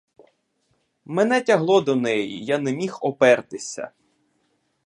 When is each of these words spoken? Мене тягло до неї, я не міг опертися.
Мене 1.05 1.39
тягло 1.41 1.81
до 1.81 1.95
неї, 1.95 2.45
я 2.45 2.57
не 2.59 2.73
міг 2.73 2.97
опертися. 3.01 3.91